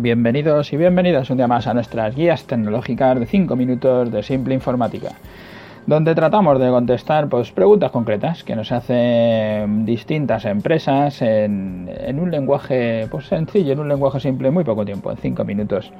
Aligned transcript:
Bienvenidos 0.00 0.72
y 0.72 0.76
bienvenidas 0.76 1.28
un 1.28 1.38
día 1.38 1.48
más 1.48 1.66
a 1.66 1.74
nuestras 1.74 2.14
guías 2.14 2.44
tecnológicas 2.44 3.18
de 3.18 3.26
5 3.26 3.56
minutos 3.56 4.12
de 4.12 4.22
simple 4.22 4.54
informática, 4.54 5.08
donde 5.88 6.14
tratamos 6.14 6.60
de 6.60 6.68
contestar 6.68 7.28
pues, 7.28 7.50
preguntas 7.50 7.90
concretas 7.90 8.44
que 8.44 8.54
nos 8.54 8.70
hacen 8.70 9.84
distintas 9.84 10.44
empresas 10.44 11.20
en, 11.20 12.16
un 12.16 12.30
lenguaje 12.30 13.08
pues, 13.10 13.26
sencillo, 13.26 13.72
en 13.72 13.80
un 13.80 13.88
lenguaje 13.88 14.20
simple, 14.20 14.52
muy 14.52 14.62
poco 14.62 14.84
tiempo, 14.84 15.10
en 15.10 15.16
5 15.16 15.44
minutos. 15.44 15.90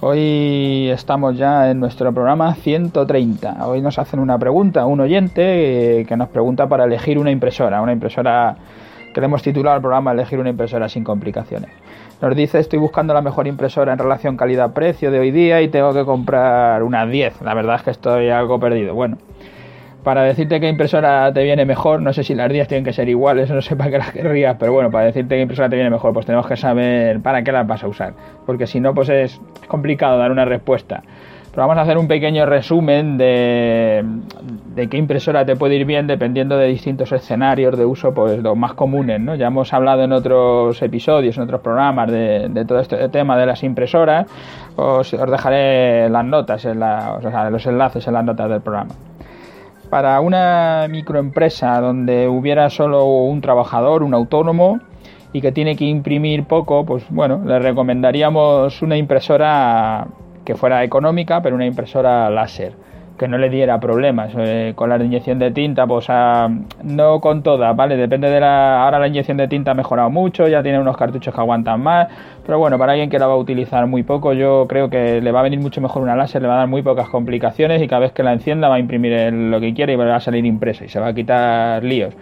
Hoy 0.00 0.88
estamos 0.88 1.36
ya 1.36 1.72
en 1.72 1.80
nuestro 1.80 2.14
programa 2.14 2.54
130. 2.54 3.66
Hoy 3.66 3.82
nos 3.82 3.98
hacen 3.98 4.20
una 4.20 4.38
pregunta, 4.38 4.86
un 4.86 5.00
oyente 5.00 6.06
que 6.06 6.16
nos 6.16 6.28
pregunta 6.28 6.68
para 6.68 6.84
elegir 6.84 7.18
una 7.18 7.32
impresora, 7.32 7.82
una 7.82 7.92
impresora 7.92 8.56
que 9.12 9.20
le 9.20 9.26
hemos 9.26 9.42
titulado 9.42 9.76
al 9.76 9.82
programa 9.82 10.12
Elegir 10.12 10.38
una 10.38 10.50
impresora 10.50 10.88
sin 10.88 11.04
complicaciones. 11.04 11.70
Nos 12.20 12.36
dice, 12.36 12.58
estoy 12.58 12.78
buscando 12.78 13.14
la 13.14 13.22
mejor 13.22 13.46
impresora 13.46 13.92
en 13.92 13.98
relación 13.98 14.36
calidad-precio 14.36 15.10
de 15.10 15.18
hoy 15.18 15.30
día 15.30 15.62
y 15.62 15.68
tengo 15.68 15.94
que 15.94 16.04
comprar 16.04 16.82
unas 16.82 17.10
10. 17.10 17.40
La 17.42 17.54
verdad 17.54 17.76
es 17.76 17.82
que 17.82 17.90
estoy 17.90 18.28
algo 18.28 18.60
perdido. 18.60 18.94
Bueno, 18.94 19.16
para 20.04 20.22
decirte 20.22 20.60
qué 20.60 20.68
impresora 20.68 21.32
te 21.32 21.42
viene 21.42 21.64
mejor, 21.64 22.02
no 22.02 22.12
sé 22.12 22.22
si 22.22 22.34
las 22.34 22.50
10 22.50 22.68
tienen 22.68 22.84
que 22.84 22.92
ser 22.92 23.08
iguales, 23.08 23.50
no 23.54 23.62
sé 23.62 23.76
para 23.76 23.90
qué 23.90 23.98
las 23.98 24.12
querrías, 24.12 24.56
pero 24.58 24.72
bueno, 24.72 24.90
para 24.90 25.06
decirte 25.06 25.36
qué 25.36 25.42
impresora 25.42 25.68
te 25.68 25.76
viene 25.76 25.90
mejor, 25.90 26.12
pues 26.12 26.26
tenemos 26.26 26.46
que 26.46 26.56
saber 26.56 27.20
para 27.20 27.42
qué 27.42 27.52
las 27.52 27.66
vas 27.66 27.84
a 27.84 27.88
usar. 27.88 28.14
Porque 28.44 28.66
si 28.66 28.80
no, 28.80 28.94
pues 28.94 29.08
es 29.08 29.40
complicado 29.66 30.18
dar 30.18 30.30
una 30.30 30.44
respuesta. 30.44 31.02
Pero 31.50 31.66
vamos 31.66 31.78
a 31.78 31.82
hacer 31.82 31.98
un 31.98 32.06
pequeño 32.06 32.46
resumen 32.46 33.18
de, 33.18 34.04
de 34.74 34.88
qué 34.88 34.96
impresora 34.96 35.44
te 35.44 35.56
puede 35.56 35.74
ir 35.74 35.84
bien 35.84 36.06
dependiendo 36.06 36.56
de 36.56 36.68
distintos 36.68 37.10
escenarios 37.10 37.76
de 37.76 37.84
uso, 37.84 38.14
pues 38.14 38.40
los 38.40 38.56
más 38.56 38.74
comunes, 38.74 39.20
¿no? 39.20 39.34
Ya 39.34 39.48
hemos 39.48 39.72
hablado 39.72 40.04
en 40.04 40.12
otros 40.12 40.80
episodios, 40.80 41.36
en 41.36 41.42
otros 41.42 41.60
programas 41.60 42.10
de, 42.10 42.64
todo 42.66 42.78
este 42.78 43.08
tema 43.08 43.36
de 43.36 43.46
las 43.46 43.64
impresoras. 43.64 44.28
Os, 44.76 45.10
dejaré 45.10 46.08
las 46.08 46.24
notas, 46.24 46.64
en 46.64 46.78
los 46.78 47.66
enlaces 47.66 48.06
en 48.06 48.14
las 48.14 48.24
notas 48.24 48.48
del 48.48 48.60
programa. 48.60 48.94
Para 49.90 50.20
una 50.20 50.86
microempresa 50.88 51.80
donde 51.80 52.28
hubiera 52.28 52.70
solo 52.70 53.06
un 53.06 53.40
trabajador, 53.40 54.04
un 54.04 54.14
autónomo, 54.14 54.78
y 55.32 55.40
que 55.40 55.52
tiene 55.52 55.76
que 55.76 55.84
imprimir 55.84 56.44
poco, 56.44 56.84
pues 56.84 57.04
bueno, 57.08 57.40
le 57.44 57.58
recomendaríamos 57.58 58.82
una 58.82 58.96
impresora 58.96 60.06
que 60.50 60.56
fuera 60.56 60.82
económica, 60.82 61.40
pero 61.42 61.54
una 61.54 61.64
impresora 61.64 62.28
láser, 62.28 62.72
que 63.16 63.28
no 63.28 63.38
le 63.38 63.48
diera 63.48 63.78
problemas. 63.78 64.32
Eh, 64.36 64.72
con 64.74 64.88
la 64.88 64.96
inyección 64.96 65.38
de 65.38 65.52
tinta, 65.52 65.86
pues 65.86 66.08
no 66.08 67.20
con 67.20 67.44
toda, 67.44 67.72
¿vale? 67.72 67.96
Depende 67.96 68.28
de 68.28 68.40
la... 68.40 68.82
Ahora 68.82 68.98
la 68.98 69.06
inyección 69.06 69.36
de 69.36 69.46
tinta 69.46 69.70
ha 69.70 69.74
mejorado 69.74 70.10
mucho, 70.10 70.48
ya 70.48 70.60
tiene 70.60 70.80
unos 70.80 70.96
cartuchos 70.96 71.32
que 71.32 71.40
aguantan 71.40 71.80
más, 71.80 72.08
pero 72.44 72.58
bueno, 72.58 72.78
para 72.78 72.94
alguien 72.94 73.10
que 73.10 73.20
la 73.20 73.28
va 73.28 73.34
a 73.34 73.36
utilizar 73.36 73.86
muy 73.86 74.02
poco, 74.02 74.32
yo 74.32 74.66
creo 74.68 74.90
que 74.90 75.20
le 75.20 75.30
va 75.30 75.38
a 75.38 75.42
venir 75.44 75.60
mucho 75.60 75.80
mejor 75.80 76.02
una 76.02 76.16
láser, 76.16 76.42
le 76.42 76.48
va 76.48 76.54
a 76.54 76.58
dar 76.58 76.68
muy 76.68 76.82
pocas 76.82 77.08
complicaciones 77.08 77.80
y 77.80 77.86
cada 77.86 78.00
vez 78.00 78.12
que 78.12 78.24
la 78.24 78.32
encienda 78.32 78.68
va 78.68 78.74
a 78.74 78.80
imprimir 78.80 79.32
lo 79.32 79.60
que 79.60 79.72
quiere 79.72 79.92
y 79.92 79.96
va 79.96 80.16
a 80.16 80.20
salir 80.20 80.44
impresa 80.44 80.84
y 80.84 80.88
se 80.88 80.98
va 80.98 81.08
a 81.08 81.14
quitar 81.14 81.84
líos 81.84 82.16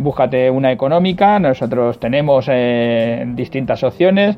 búscate 0.00 0.48
una 0.48 0.70
económica, 0.70 1.40
nosotros 1.40 1.98
tenemos 1.98 2.46
eh, 2.48 3.24
distintas 3.34 3.82
opciones. 3.82 4.36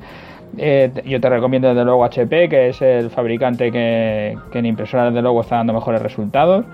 Eh, 0.59 0.91
yo 1.07 1.21
te 1.21 1.29
recomiendo 1.29 1.69
desde 1.69 1.85
luego 1.85 2.05
HP, 2.05 2.49
que 2.49 2.69
es 2.69 2.83
el 2.83 3.11
fabricante 3.11 3.71
que, 3.71 4.37
en 4.53 4.67
impresoras 4.67 5.15
de 5.15 5.23
luego 5.23 5.41
está 5.41 5.57
dando 5.57 5.73
mejores 5.73 6.03
resultados. 6.03 6.65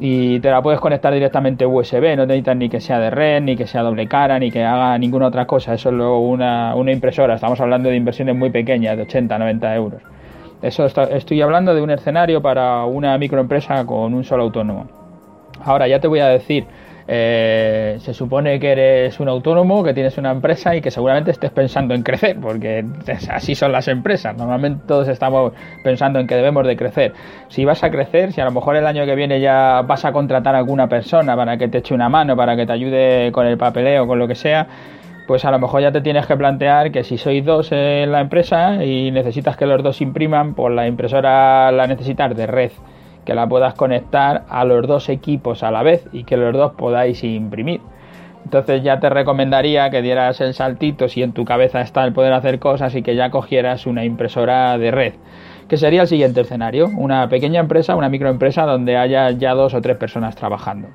Y 0.00 0.38
te 0.40 0.50
la 0.50 0.62
puedes 0.62 0.78
conectar 0.80 1.12
directamente 1.12 1.66
USB, 1.66 2.16
no 2.16 2.24
necesitas 2.24 2.56
ni 2.56 2.68
que 2.68 2.80
sea 2.80 3.00
de 3.00 3.10
red, 3.10 3.42
ni 3.42 3.56
que 3.56 3.66
sea 3.66 3.82
doble 3.82 4.06
cara, 4.06 4.38
ni 4.38 4.50
que 4.50 4.62
haga 4.62 4.96
ninguna 4.96 5.26
otra 5.26 5.46
cosa. 5.46 5.74
Eso 5.74 5.88
es 5.88 5.94
luego 5.94 6.20
una, 6.20 6.74
una 6.76 6.92
impresora. 6.92 7.34
Estamos 7.34 7.60
hablando 7.60 7.88
de 7.88 7.96
inversiones 7.96 8.36
muy 8.36 8.50
pequeñas, 8.50 8.96
de 8.96 9.02
80, 9.02 9.38
90 9.38 9.74
euros. 9.74 10.02
Eso 10.62 10.86
estoy 10.86 11.40
hablando 11.40 11.74
de 11.74 11.82
un 11.82 11.90
escenario 11.90 12.42
para 12.42 12.84
una 12.84 13.16
microempresa 13.18 13.84
con 13.86 14.14
un 14.14 14.24
solo 14.24 14.44
autónomo. 14.44 14.86
Ahora 15.64 15.88
ya 15.88 16.00
te 16.00 16.08
voy 16.08 16.20
a 16.20 16.28
decir 16.28 16.66
eh, 17.10 17.96
se 18.00 18.12
supone 18.12 18.60
que 18.60 18.70
eres 18.70 19.18
un 19.18 19.30
autónomo, 19.30 19.82
que 19.82 19.94
tienes 19.94 20.18
una 20.18 20.30
empresa 20.30 20.76
y 20.76 20.82
que 20.82 20.90
seguramente 20.90 21.30
estés 21.30 21.50
pensando 21.50 21.94
en 21.94 22.02
crecer, 22.02 22.38
porque 22.38 22.84
así 23.30 23.54
son 23.54 23.72
las 23.72 23.88
empresas. 23.88 24.36
Normalmente 24.36 24.84
todos 24.86 25.08
estamos 25.08 25.54
pensando 25.82 26.20
en 26.20 26.26
que 26.26 26.34
debemos 26.34 26.66
de 26.66 26.76
crecer. 26.76 27.14
Si 27.48 27.64
vas 27.64 27.82
a 27.82 27.90
crecer, 27.90 28.32
si 28.34 28.42
a 28.42 28.44
lo 28.44 28.50
mejor 28.50 28.76
el 28.76 28.86
año 28.86 29.06
que 29.06 29.14
viene 29.14 29.40
ya 29.40 29.80
vas 29.86 30.04
a 30.04 30.12
contratar 30.12 30.54
a 30.54 30.58
alguna 30.58 30.86
persona 30.86 31.34
para 31.34 31.56
que 31.56 31.68
te 31.68 31.78
eche 31.78 31.94
una 31.94 32.10
mano, 32.10 32.36
para 32.36 32.56
que 32.56 32.66
te 32.66 32.72
ayude 32.72 33.32
con 33.32 33.46
el 33.46 33.56
papeleo, 33.56 34.06
con 34.06 34.18
lo 34.18 34.28
que 34.28 34.34
sea, 34.34 34.66
pues 35.26 35.46
a 35.46 35.50
lo 35.50 35.58
mejor 35.58 35.80
ya 35.80 35.90
te 35.90 36.02
tienes 36.02 36.26
que 36.26 36.36
plantear 36.36 36.92
que 36.92 37.04
si 37.04 37.16
sois 37.16 37.42
dos 37.42 37.72
en 37.72 38.12
la 38.12 38.20
empresa 38.20 38.84
y 38.84 39.10
necesitas 39.12 39.56
que 39.56 39.64
los 39.64 39.82
dos 39.82 40.02
impriman, 40.02 40.52
pues 40.52 40.74
la 40.74 40.86
impresora 40.86 41.72
la 41.72 41.86
necesitas 41.86 42.36
de 42.36 42.46
red 42.46 42.70
que 43.28 43.34
la 43.34 43.46
puedas 43.46 43.74
conectar 43.74 44.44
a 44.48 44.64
los 44.64 44.86
dos 44.86 45.10
equipos 45.10 45.62
a 45.62 45.70
la 45.70 45.82
vez 45.82 46.08
y 46.14 46.24
que 46.24 46.38
los 46.38 46.54
dos 46.54 46.72
podáis 46.78 47.22
imprimir. 47.24 47.82
Entonces 48.42 48.82
ya 48.82 49.00
te 49.00 49.10
recomendaría 49.10 49.90
que 49.90 50.00
dieras 50.00 50.40
el 50.40 50.54
saltito 50.54 51.10
si 51.10 51.22
en 51.22 51.32
tu 51.32 51.44
cabeza 51.44 51.82
está 51.82 52.04
el 52.04 52.14
poder 52.14 52.32
hacer 52.32 52.58
cosas 52.58 52.94
y 52.94 53.02
que 53.02 53.16
ya 53.16 53.28
cogieras 53.28 53.84
una 53.84 54.06
impresora 54.06 54.78
de 54.78 54.90
red. 54.90 55.12
Que 55.68 55.76
sería 55.76 56.00
el 56.00 56.08
siguiente 56.08 56.40
escenario, 56.40 56.88
una 56.96 57.28
pequeña 57.28 57.60
empresa, 57.60 57.96
una 57.96 58.08
microempresa 58.08 58.62
donde 58.62 58.96
haya 58.96 59.30
ya 59.32 59.52
dos 59.52 59.74
o 59.74 59.82
tres 59.82 59.98
personas 59.98 60.34
trabajando. 60.34 60.88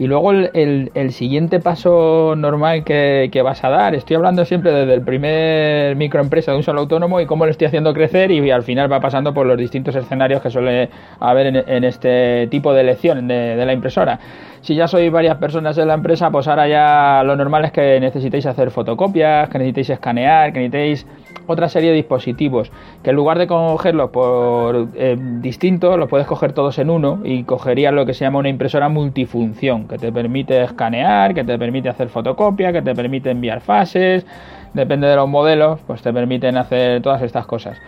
Y 0.00 0.06
luego 0.06 0.32
el, 0.32 1.12
siguiente 1.12 1.60
paso 1.60 2.32
normal 2.34 2.84
que, 2.84 3.42
vas 3.44 3.62
a 3.64 3.68
dar, 3.68 3.94
estoy 3.94 4.16
hablando 4.16 4.46
siempre 4.46 4.72
desde 4.72 4.94
el 4.94 5.02
primer 5.02 5.94
microempresa 5.94 6.52
de 6.52 6.56
un 6.56 6.62
solo 6.62 6.80
autónomo 6.80 7.20
y 7.20 7.26
cómo 7.26 7.44
lo 7.44 7.50
estoy 7.50 7.66
haciendo 7.66 7.92
crecer 7.92 8.30
y, 8.30 8.50
al 8.50 8.62
final 8.62 8.90
va 8.90 8.98
pasando 8.98 9.34
por 9.34 9.44
los 9.44 9.58
distintos 9.58 9.94
escenarios 9.94 10.40
que 10.40 10.48
suele 10.48 10.88
haber 11.18 11.64
en, 11.68 11.84
este 11.84 12.46
tipo 12.46 12.72
de 12.72 12.80
elección 12.80 13.28
de 13.28 13.62
la 13.66 13.74
impresora. 13.74 14.18
Si 14.62 14.74
ya 14.74 14.86
sois 14.88 15.10
varias 15.10 15.38
personas 15.38 15.78
en 15.78 15.88
la 15.88 15.94
empresa, 15.94 16.30
pues 16.30 16.46
ahora 16.46 16.68
ya 16.68 17.22
lo 17.24 17.34
normal 17.34 17.64
es 17.64 17.72
que 17.72 17.98
necesitéis 17.98 18.44
hacer 18.44 18.70
fotocopias, 18.70 19.48
que 19.48 19.58
necesitéis 19.58 19.90
escanear, 19.90 20.52
que 20.52 20.60
necesitéis 20.60 21.06
otra 21.46 21.68
serie 21.68 21.90
de 21.90 21.96
dispositivos 21.96 22.70
que 23.02 23.10
en 23.10 23.16
lugar 23.16 23.38
de 23.38 23.46
cogerlos 23.46 24.10
por 24.10 24.88
eh, 24.94 25.16
distintos, 25.18 25.98
los 25.98 26.08
puedes 26.08 26.26
coger 26.26 26.52
todos 26.52 26.78
en 26.78 26.90
uno 26.90 27.20
y 27.24 27.44
cogerías 27.44 27.92
lo 27.92 28.04
que 28.04 28.14
se 28.14 28.24
llama 28.24 28.38
una 28.38 28.50
impresora 28.50 28.88
multifunción, 28.88 29.88
que 29.88 29.96
te 29.96 30.12
permite 30.12 30.62
escanear, 30.62 31.34
que 31.34 31.44
te 31.44 31.58
permite 31.58 31.88
hacer 31.88 32.08
fotocopia, 32.08 32.72
que 32.72 32.82
te 32.82 32.94
permite 32.94 33.30
enviar 33.30 33.60
fases, 33.60 34.26
depende 34.74 35.06
de 35.06 35.16
los 35.16 35.28
modelos, 35.28 35.80
pues 35.86 36.02
te 36.02 36.12
permiten 36.12 36.56
hacer 36.56 37.00
todas 37.02 37.22
estas 37.22 37.46
cosas. 37.46 37.80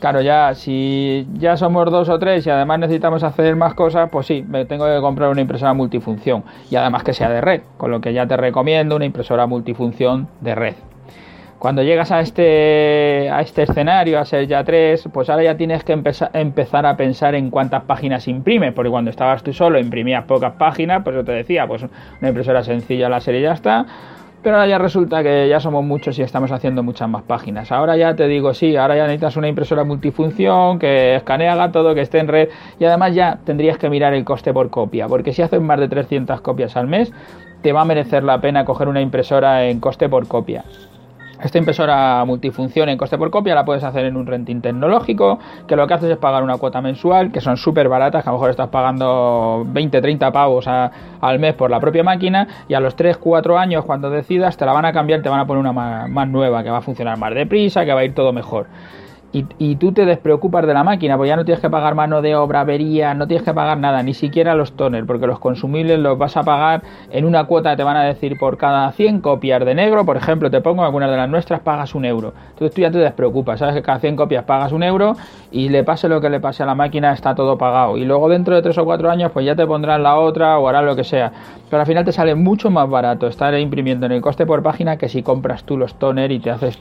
Claro, 0.00 0.20
ya 0.20 0.54
si 0.54 1.26
ya 1.34 1.56
somos 1.56 1.90
dos 1.90 2.08
o 2.08 2.20
tres 2.20 2.46
y 2.46 2.50
además 2.50 2.78
necesitamos 2.78 3.24
hacer 3.24 3.56
más 3.56 3.74
cosas, 3.74 4.08
pues 4.10 4.26
sí, 4.26 4.44
me 4.46 4.64
tengo 4.64 4.86
que 4.86 5.00
comprar 5.00 5.28
una 5.28 5.40
impresora 5.40 5.74
multifunción 5.74 6.44
y 6.70 6.76
además 6.76 7.02
que 7.02 7.12
sea 7.12 7.28
de 7.28 7.40
red, 7.40 7.62
con 7.76 7.90
lo 7.90 8.00
que 8.00 8.12
ya 8.12 8.24
te 8.26 8.36
recomiendo 8.36 8.94
una 8.94 9.06
impresora 9.06 9.48
multifunción 9.48 10.28
de 10.40 10.54
red. 10.54 10.74
Cuando 11.58 11.82
llegas 11.82 12.12
a 12.12 12.20
este, 12.20 13.28
a 13.32 13.40
este 13.40 13.64
escenario, 13.64 14.20
a 14.20 14.24
ser 14.24 14.46
ya 14.46 14.62
tres, 14.62 15.08
pues 15.12 15.28
ahora 15.28 15.42
ya 15.42 15.56
tienes 15.56 15.82
que 15.82 15.94
empezar 16.32 16.86
a 16.86 16.96
pensar 16.96 17.34
en 17.34 17.50
cuántas 17.50 17.82
páginas 17.82 18.28
imprimes, 18.28 18.72
porque 18.74 18.90
cuando 18.90 19.10
estabas 19.10 19.42
tú 19.42 19.52
solo 19.52 19.80
imprimías 19.80 20.22
pocas 20.26 20.52
páginas, 20.52 21.02
pues 21.02 21.16
yo 21.16 21.24
te 21.24 21.32
decía, 21.32 21.66
pues 21.66 21.82
una 21.82 22.28
impresora 22.28 22.62
sencilla, 22.62 23.08
la 23.08 23.20
serie 23.20 23.40
ya 23.42 23.54
está, 23.54 23.84
pero 24.42 24.56
ahora 24.56 24.68
ya 24.68 24.78
resulta 24.78 25.22
que 25.22 25.48
ya 25.48 25.60
somos 25.60 25.84
muchos 25.84 26.18
y 26.18 26.22
estamos 26.22 26.52
haciendo 26.52 26.82
muchas 26.82 27.08
más 27.08 27.22
páginas. 27.22 27.72
Ahora 27.72 27.96
ya 27.96 28.14
te 28.14 28.28
digo, 28.28 28.54
sí, 28.54 28.76
ahora 28.76 28.96
ya 28.96 29.04
necesitas 29.04 29.36
una 29.36 29.48
impresora 29.48 29.84
multifunción 29.84 30.78
que 30.78 31.16
escanea 31.16 31.70
todo, 31.72 31.94
que 31.94 32.02
esté 32.02 32.18
en 32.18 32.28
red 32.28 32.48
y 32.78 32.84
además 32.84 33.14
ya 33.14 33.38
tendrías 33.44 33.78
que 33.78 33.90
mirar 33.90 34.14
el 34.14 34.24
coste 34.24 34.52
por 34.52 34.70
copia, 34.70 35.08
porque 35.08 35.32
si 35.32 35.42
haces 35.42 35.60
más 35.60 35.80
de 35.80 35.88
300 35.88 36.40
copias 36.40 36.76
al 36.76 36.86
mes, 36.86 37.12
te 37.62 37.72
va 37.72 37.82
a 37.82 37.84
merecer 37.84 38.22
la 38.22 38.40
pena 38.40 38.64
coger 38.64 38.88
una 38.88 39.00
impresora 39.00 39.66
en 39.66 39.80
coste 39.80 40.08
por 40.08 40.28
copia. 40.28 40.64
Esta 41.40 41.58
impresora 41.58 42.24
multifunción 42.24 42.88
en 42.88 42.98
coste 42.98 43.16
por 43.16 43.30
copia 43.30 43.54
la 43.54 43.64
puedes 43.64 43.84
hacer 43.84 44.06
en 44.06 44.16
un 44.16 44.26
renting 44.26 44.60
tecnológico, 44.60 45.38
que 45.68 45.76
lo 45.76 45.86
que 45.86 45.94
haces 45.94 46.10
es 46.10 46.16
pagar 46.16 46.42
una 46.42 46.56
cuota 46.56 46.80
mensual, 46.80 47.30
que 47.30 47.40
son 47.40 47.56
súper 47.56 47.88
baratas, 47.88 48.24
que 48.24 48.28
a 48.28 48.32
lo 48.32 48.38
mejor 48.38 48.50
estás 48.50 48.68
pagando 48.68 49.64
20, 49.68 50.00
30 50.00 50.32
pavos 50.32 50.66
al 50.66 51.38
mes 51.38 51.54
por 51.54 51.70
la 51.70 51.78
propia 51.78 52.02
máquina, 52.02 52.48
y 52.66 52.74
a 52.74 52.80
los 52.80 52.96
3, 52.96 53.18
4 53.18 53.56
años 53.56 53.84
cuando 53.84 54.10
decidas 54.10 54.56
te 54.56 54.66
la 54.66 54.72
van 54.72 54.84
a 54.84 54.92
cambiar, 54.92 55.22
te 55.22 55.28
van 55.28 55.40
a 55.40 55.46
poner 55.46 55.60
una 55.60 55.72
más 56.08 56.28
nueva, 56.28 56.64
que 56.64 56.70
va 56.70 56.78
a 56.78 56.82
funcionar 56.82 57.16
más 57.18 57.32
deprisa, 57.32 57.84
que 57.84 57.92
va 57.92 58.00
a 58.00 58.04
ir 58.04 58.14
todo 58.14 58.32
mejor 58.32 58.66
y, 59.30 59.76
tú 59.76 59.92
te 59.92 60.06
despreocupas 60.06 60.66
de 60.66 60.72
la 60.72 60.82
máquina, 60.84 61.18
pues 61.18 61.28
ya 61.28 61.36
no 61.36 61.44
tienes 61.44 61.60
que 61.60 61.68
pagar 61.68 61.94
mano 61.94 62.22
de 62.22 62.34
obra, 62.34 62.60
avería, 62.60 63.12
no 63.12 63.26
tienes 63.26 63.44
que 63.44 63.52
pagar 63.52 63.76
nada, 63.76 64.02
ni 64.02 64.14
siquiera 64.14 64.54
los 64.54 64.72
toners, 64.72 65.06
porque 65.06 65.26
los 65.26 65.38
consumibles 65.38 65.98
los 65.98 66.16
vas 66.16 66.38
a 66.38 66.44
pagar 66.44 66.82
en 67.10 67.26
una 67.26 67.44
cuota, 67.44 67.76
te 67.76 67.82
van 67.82 67.98
a 67.98 68.04
decir 68.04 68.38
por 68.38 68.56
cada 68.56 68.90
100 68.90 69.20
copias 69.20 69.62
de 69.66 69.74
negro, 69.74 70.06
por 70.06 70.16
ejemplo, 70.16 70.50
te 70.50 70.62
pongo 70.62 70.82
algunas 70.82 71.10
de 71.10 71.18
las 71.18 71.28
nuestras, 71.28 71.60
pagas 71.60 71.94
un 71.94 72.06
euro. 72.06 72.32
Entonces 72.50 72.74
tú 72.74 72.80
ya 72.80 72.90
te 72.90 72.98
despreocupas, 72.98 73.58
sabes 73.58 73.74
que 73.74 73.82
cada 73.82 73.98
100 73.98 74.16
copias 74.16 74.44
pagas 74.44 74.72
un 74.72 74.82
euro 74.82 75.14
y 75.50 75.68
le 75.68 75.84
pase 75.84 76.08
lo 76.08 76.22
que 76.22 76.30
le 76.30 76.40
pase 76.40 76.62
a 76.62 76.66
la 76.66 76.74
máquina, 76.74 77.12
está 77.12 77.34
todo 77.34 77.58
pagado. 77.58 77.98
Y 77.98 78.06
luego 78.06 78.30
dentro 78.30 78.54
de 78.54 78.62
3 78.62 78.78
o 78.78 78.84
4 78.86 79.10
años, 79.10 79.30
pues 79.32 79.44
ya 79.44 79.54
te 79.54 79.66
pondrán 79.66 80.02
la 80.02 80.16
otra 80.16 80.58
o 80.58 80.68
harás 80.68 80.84
lo 80.84 80.96
que 80.96 81.04
sea. 81.04 81.32
Pero 81.68 81.80
al 81.80 81.86
final 81.86 82.04
te 82.04 82.12
sale 82.12 82.34
mucho 82.34 82.70
más 82.70 82.88
barato 82.88 83.26
estar 83.26 83.52
imprimiendo 83.58 84.06
en 84.06 84.12
el 84.12 84.22
coste 84.22 84.46
por 84.46 84.62
página 84.62 84.96
que 84.96 85.10
si 85.10 85.22
compras 85.22 85.64
tú 85.64 85.76
los 85.76 85.94
toners 85.96 86.32
y 86.32 86.38
te 86.38 86.50
haces 86.50 86.78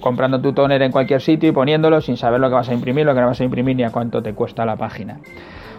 comprando 0.00 0.40
tu 0.40 0.52
toner 0.52 0.82
en 0.82 0.92
cualquier 0.92 1.20
sitio 1.20 1.48
y 1.50 1.52
poniéndolo 1.52 2.00
sin 2.00 2.16
saber 2.16 2.40
lo 2.40 2.48
que 2.48 2.54
vas 2.54 2.68
a 2.68 2.74
imprimir, 2.74 3.06
lo 3.06 3.14
que 3.14 3.20
no 3.20 3.26
vas 3.28 3.40
a 3.40 3.44
imprimir 3.44 3.76
ni 3.76 3.84
a 3.84 3.90
cuánto 3.90 4.22
te 4.22 4.34
cuesta 4.34 4.64
la 4.64 4.76
página. 4.76 5.18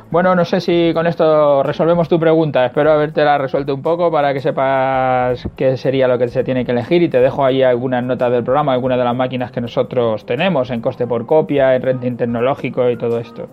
Bueno, 0.10 0.36
no 0.36 0.46
sé 0.46 0.62
si 0.62 0.92
con 0.94 1.06
esto 1.06 1.64
resolvemos 1.64 2.08
tu 2.08 2.18
pregunta. 2.18 2.66
Espero 2.66 2.94
haberte 2.94 3.26
la 3.26 3.38
resuelto 3.38 3.76
un 3.76 3.82
poco 3.82 4.10
para 4.10 4.34
que 4.34 4.40
sepas 4.40 5.50
qué 5.58 5.76
sería 5.76 6.08
lo 6.08 6.18
que 6.18 6.30
se 6.30 6.46
tiene 6.46 6.64
que 6.64 6.72
elegir 6.72 7.04
y 7.04 7.10
te 7.10 7.20
dejo 7.20 7.44
ahí 7.44 7.62
algunas 7.62 8.06
notas 8.06 8.32
del 8.32 8.44
programa, 8.44 8.72
algunas 8.72 8.98
de 8.98 9.04
las 9.04 9.16
máquinas 9.16 9.52
que 9.52 9.60
nosotros 9.60 10.26
tenemos 10.26 10.72
en 10.72 10.80
coste 10.80 11.06
por 11.08 11.26
copia, 11.26 11.76
en 11.76 11.82
renting 11.82 12.16
tecnológico 12.16 12.90
y 12.90 12.96
todo 12.96 13.20
esto. 13.20 13.50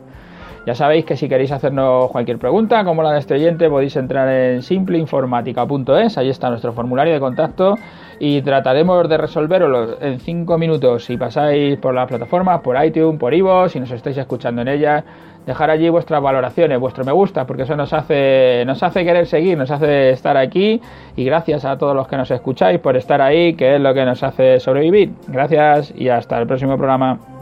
Ya 0.67 0.75
sabéis 0.75 1.05
que 1.05 1.17
si 1.17 1.29
queréis 1.29 1.53
hacernos 1.53 2.11
cualquier 2.11 2.39
pregunta, 2.39 2.85
como 2.85 3.03
la 3.03 3.13
de 3.13 3.19
este 3.19 3.35
oyente, 3.35 3.69
podéis 3.69 3.97
entrar 3.97 4.29
en 4.29 4.63
simpleinformática.es, 4.63 6.17
ahí 6.17 6.31
está 6.31 6.49
nuestro 6.49 6.73
formulario 6.73 7.13
de 7.13 7.21
contacto 7.21 7.77
y 8.19 8.41
trataremos 8.41 9.07
de 9.07 9.19
resolverlo 9.19 10.01
en 10.01 10.19
5 10.21 10.57
minutos 10.57 11.05
si 11.05 11.19
pasáis 11.19 11.77
por 11.77 11.95
las 11.95 12.09
plataformas, 12.09 12.63
por 12.63 12.83
iTunes, 12.83 13.19
por 13.19 13.35
Ivo, 13.35 13.69
si 13.69 13.79
nos 13.79 13.91
estáis 13.91 14.17
escuchando 14.17 14.63
en 14.63 14.69
ellas, 14.69 15.05
dejar 15.45 15.69
allí 15.69 15.91
vuestras 15.91 16.23
valoraciones, 16.23 16.81
vuestro 16.81 17.05
me 17.05 17.13
gusta, 17.13 17.47
porque 17.47 17.65
eso 17.65 17.77
nos 17.77 17.93
hace, 17.93 18.65
nos 18.67 18.83
hace 18.83 19.05
querer 19.05 19.27
seguir, 19.27 19.59
nos 19.59 19.71
hace 19.71 20.11
estar 20.11 20.39
aquí 20.39 20.81
y 21.15 21.25
gracias 21.25 21.67
a 21.67 21.77
todos 21.77 21.95
los 21.95 22.09
que 22.09 22.17
nos 22.17 22.31
escucháis 22.31 22.81
por 22.81 22.97
estar 22.97 23.21
ahí, 23.21 23.53
que 23.55 23.75
es 23.75 23.81
lo 23.83 23.93
que 23.93 24.05
nos 24.07 24.23
hace 24.23 24.59
sobrevivir. 24.61 25.13
Gracias 25.29 25.93
y 25.95 26.09
hasta 26.09 26.39
el 26.39 26.47
próximo 26.47 26.79
programa. 26.79 27.34